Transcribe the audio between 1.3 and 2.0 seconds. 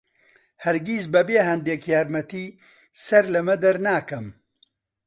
هەندێک